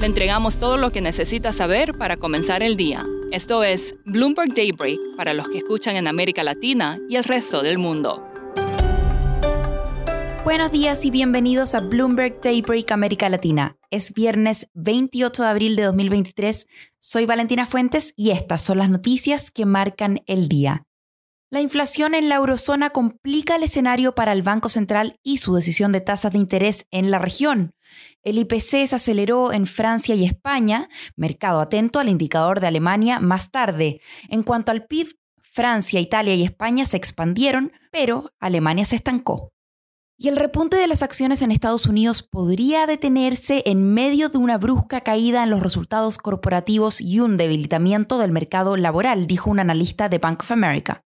[0.00, 3.04] Le entregamos todo lo que necesita saber para comenzar el día.
[3.32, 7.76] Esto es Bloomberg Daybreak para los que escuchan en América Latina y el resto del
[7.76, 8.26] mundo.
[10.42, 13.76] Buenos días y bienvenidos a Bloomberg Daybreak América Latina.
[13.90, 16.66] Es viernes 28 de abril de 2023.
[16.98, 20.86] Soy Valentina Fuentes y estas son las noticias que marcan el día.
[21.52, 25.90] La inflación en la eurozona complica el escenario para el Banco Central y su decisión
[25.90, 27.74] de tasas de interés en la región.
[28.22, 33.50] El IPC se aceleró en Francia y España, mercado atento al indicador de Alemania más
[33.50, 34.00] tarde.
[34.28, 35.08] En cuanto al PIB,
[35.42, 39.52] Francia, Italia y España se expandieron, pero Alemania se estancó.
[40.16, 44.56] Y el repunte de las acciones en Estados Unidos podría detenerse en medio de una
[44.56, 50.08] brusca caída en los resultados corporativos y un debilitamiento del mercado laboral, dijo un analista
[50.08, 51.02] de Bank of America.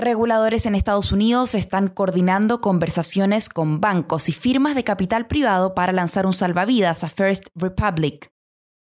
[0.00, 5.92] Reguladores en Estados Unidos están coordinando conversaciones con bancos y firmas de capital privado para
[5.92, 8.30] lanzar un salvavidas a First Republic.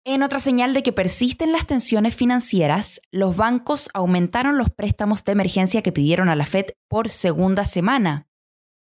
[0.04, 5.34] En otra señal de que persisten las tensiones financieras, los bancos aumentaron los préstamos de
[5.34, 8.28] emergencia que pidieron a la Fed por segunda semana.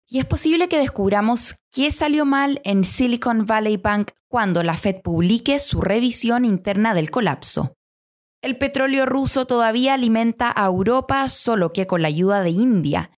[0.09, 5.03] Y es posible que descubramos qué salió mal en Silicon Valley Bank cuando la Fed
[5.03, 7.75] publique su revisión interna del colapso.
[8.45, 13.11] El petróleo ruso todavía alimenta a Europa, solo que con la ayuda de India.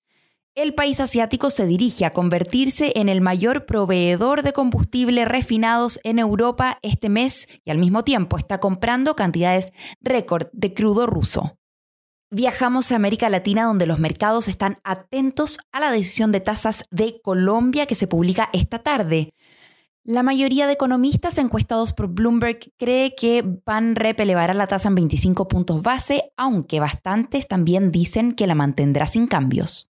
[0.55, 6.21] El país asiático se dirige a convertirse en el mayor proveedor de combustible refinados en
[6.21, 11.59] Europa este mes y al mismo tiempo está comprando cantidades récord de crudo ruso.
[12.31, 17.21] Viajamos a América Latina donde los mercados están atentos a la decisión de tasas de
[17.21, 19.33] Colombia que se publica esta tarde.
[20.09, 25.49] La mayoría de economistas encuestados por Bloomberg cree que BanRep elevará la tasa en 25
[25.49, 29.91] puntos base, aunque bastantes también dicen que la mantendrá sin cambios.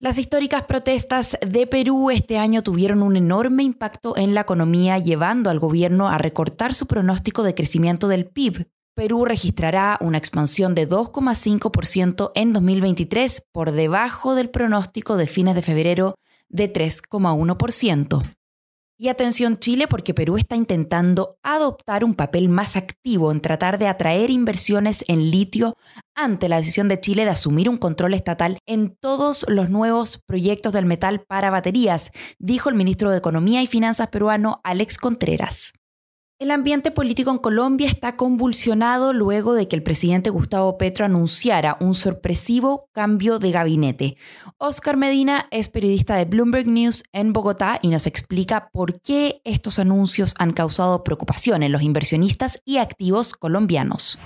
[0.00, 5.48] Las históricas protestas de Perú este año tuvieron un enorme impacto en la economía, llevando
[5.48, 8.66] al gobierno a recortar su pronóstico de crecimiento del PIB.
[8.96, 15.62] Perú registrará una expansión de 2,5% en 2023 por debajo del pronóstico de fines de
[15.62, 16.16] febrero
[16.48, 18.35] de 3,1%.
[18.98, 23.88] Y atención Chile porque Perú está intentando adoptar un papel más activo en tratar de
[23.88, 25.76] atraer inversiones en litio
[26.14, 30.72] ante la decisión de Chile de asumir un control estatal en todos los nuevos proyectos
[30.72, 35.74] del metal para baterías, dijo el ministro de Economía y Finanzas peruano Alex Contreras.
[36.38, 41.78] El ambiente político en Colombia está convulsionado luego de que el presidente Gustavo Petro anunciara
[41.80, 44.16] un sorpresivo cambio de gabinete.
[44.58, 49.78] Oscar Medina es periodista de Bloomberg News en Bogotá y nos explica por qué estos
[49.78, 54.18] anuncios han causado preocupación en los inversionistas y activos colombianos.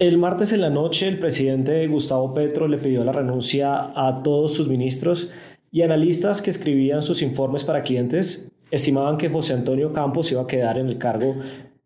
[0.00, 4.52] El martes en la noche el presidente Gustavo Petro le pidió la renuncia a todos
[4.52, 5.30] sus ministros
[5.70, 10.46] y analistas que escribían sus informes para clientes estimaban que José Antonio Campos iba a
[10.46, 11.36] quedar en el cargo,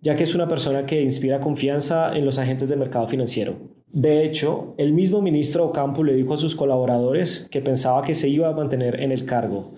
[0.00, 3.56] ya que es una persona que inspira confianza en los agentes del mercado financiero.
[3.92, 8.28] De hecho, el mismo ministro Ocampo le dijo a sus colaboradores que pensaba que se
[8.28, 9.74] iba a mantener en el cargo.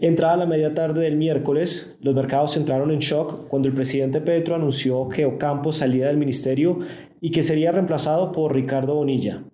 [0.00, 4.54] Entrada la media tarde del miércoles, los mercados entraron en shock cuando el presidente Petro
[4.54, 6.78] anunció que Ocampo salía del ministerio
[7.22, 9.44] y que sería reemplazado por Ricardo Bonilla.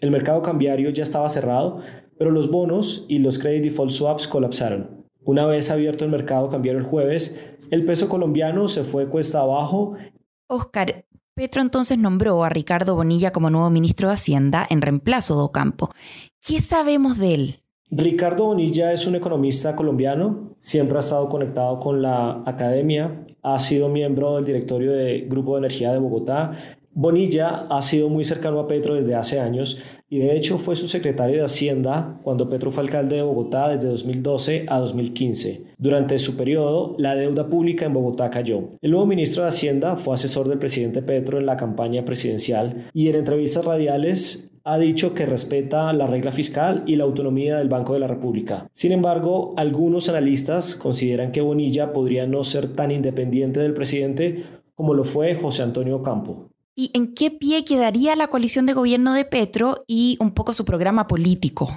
[0.00, 1.78] El mercado cambiario ya estaba cerrado,
[2.18, 5.03] pero los bonos y los credit default swaps colapsaron.
[5.24, 7.40] Una vez abierto el mercado cambiario el jueves,
[7.70, 9.94] el peso colombiano se fue cuesta abajo.
[10.46, 15.42] Oscar, Petro entonces nombró a Ricardo Bonilla como nuevo ministro de Hacienda en reemplazo de
[15.42, 15.90] Ocampo.
[16.40, 17.60] ¿Qué sabemos de él?
[17.90, 23.88] Ricardo Bonilla es un economista colombiano, siempre ha estado conectado con la academia, ha sido
[23.88, 26.52] miembro del directorio del Grupo de Energía de Bogotá.
[26.96, 30.86] Bonilla ha sido muy cercano a Petro desde hace años y de hecho fue su
[30.86, 35.64] secretario de Hacienda cuando Petro fue alcalde de Bogotá desde 2012 a 2015.
[35.76, 38.68] Durante su periodo, la deuda pública en Bogotá cayó.
[38.80, 43.08] El nuevo ministro de Hacienda fue asesor del presidente Petro en la campaña presidencial y
[43.08, 47.94] en entrevistas radiales ha dicho que respeta la regla fiscal y la autonomía del Banco
[47.94, 48.68] de la República.
[48.70, 54.44] Sin embargo, algunos analistas consideran que Bonilla podría no ser tan independiente del presidente
[54.76, 59.12] como lo fue José Antonio Campo y en qué pie quedaría la coalición de gobierno
[59.12, 61.68] de Petro y un poco su programa político.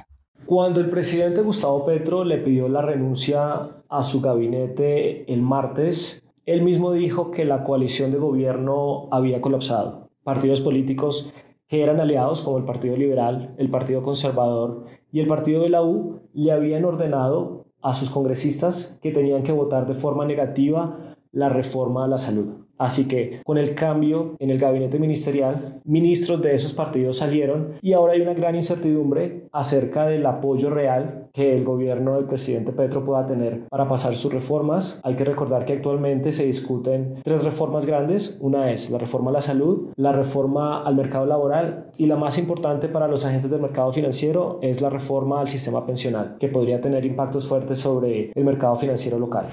[0.46, 6.62] Cuando el presidente Gustavo Petro le pidió la renuncia a su gabinete el martes, él
[6.62, 10.10] mismo dijo que la coalición de gobierno había colapsado.
[10.24, 11.34] Partidos políticos
[11.68, 15.84] que eran aliados como el Partido Liberal, el Partido Conservador y el Partido de la
[15.84, 21.50] U le habían ordenado a sus congresistas que tenían que votar de forma negativa la
[21.50, 22.67] reforma a la salud.
[22.78, 27.94] Así que con el cambio en el gabinete ministerial, ministros de esos partidos salieron y
[27.94, 33.06] ahora hay una gran incertidumbre acerca del apoyo real que el gobierno del presidente Petro
[33.06, 35.00] pueda tener para pasar sus reformas.
[35.04, 38.40] Hay que recordar que actualmente se discuten tres reformas grandes.
[38.42, 42.38] Una es la reforma a la salud, la reforma al mercado laboral y la más
[42.38, 46.82] importante para los agentes del mercado financiero es la reforma al sistema pensional, que podría
[46.82, 49.46] tener impactos fuertes sobre el mercado financiero local.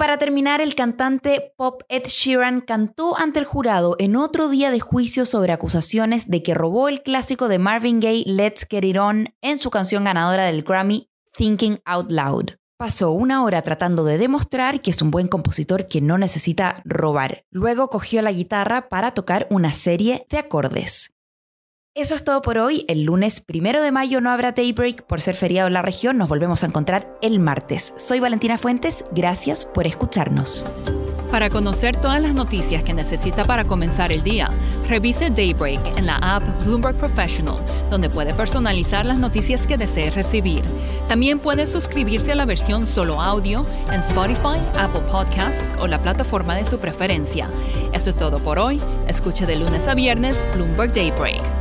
[0.00, 4.80] Para terminar, el cantante pop Ed Sheeran cantó ante el jurado en otro día de
[4.80, 9.28] juicio sobre acusaciones de que robó el clásico de Marvin Gaye Let's Get It On
[9.42, 12.52] en su canción ganadora del Grammy Thinking Out Loud.
[12.78, 17.44] Pasó una hora tratando de demostrar que es un buen compositor que no necesita robar.
[17.50, 21.12] Luego cogió la guitarra para tocar una serie de acordes.
[21.96, 22.84] Eso es todo por hoy.
[22.86, 26.18] El lunes primero de mayo no habrá Daybreak por ser feriado en la región.
[26.18, 27.94] Nos volvemos a encontrar el martes.
[27.96, 29.04] Soy Valentina Fuentes.
[29.10, 30.64] Gracias por escucharnos.
[31.32, 34.50] Para conocer todas las noticias que necesita para comenzar el día,
[34.88, 37.58] revise Daybreak en la app Bloomberg Professional,
[37.90, 40.62] donde puede personalizar las noticias que desee recibir.
[41.08, 46.54] También puede suscribirse a la versión solo audio en Spotify, Apple Podcasts o la plataforma
[46.54, 47.48] de su preferencia.
[47.92, 48.80] Eso es todo por hoy.
[49.08, 51.59] Escuche de lunes a viernes Bloomberg Daybreak.